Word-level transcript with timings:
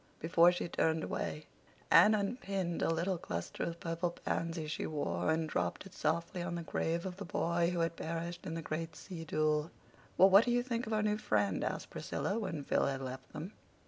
Before 0.19 0.51
she 0.51 0.67
turned 0.67 1.03
away, 1.03 1.45
Anne 1.91 2.15
unpinned 2.15 2.81
the 2.81 2.89
little 2.89 3.19
cluster 3.19 3.61
of 3.61 3.79
purple 3.79 4.09
pansies 4.09 4.71
she 4.71 4.87
wore 4.87 5.29
and 5.29 5.47
dropped 5.47 5.85
it 5.85 5.93
softly 5.93 6.41
on 6.41 6.55
the 6.55 6.63
grave 6.63 7.05
of 7.05 7.17
the 7.17 7.23
boy 7.23 7.69
who 7.71 7.81
had 7.81 7.95
perished 7.97 8.47
in 8.47 8.55
the 8.55 8.63
great 8.63 8.95
sea 8.95 9.25
duel. 9.25 9.69
"Well, 10.17 10.31
what 10.31 10.45
do 10.45 10.49
you 10.49 10.63
think 10.63 10.87
of 10.87 10.93
our 10.93 11.03
new 11.03 11.19
friend?" 11.19 11.63
asked 11.63 11.91
Priscilla, 11.91 12.39
when 12.39 12.63
Phil 12.63 12.87
had 12.87 13.01
left 13.03 13.31
them. 13.31 13.53